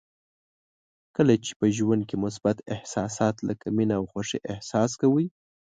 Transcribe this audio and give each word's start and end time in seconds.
کله 1.15 1.33
چې 1.45 1.51
په 1.59 1.65
ژوند 1.77 2.01
کې 2.09 2.15
مثبت 2.25 2.57
احساسات 2.75 3.35
لکه 3.47 3.67
مینه 3.75 3.95
او 3.99 4.05
خوښي 4.11 4.39
احساس 4.51 4.91
کوئ. 5.01 5.25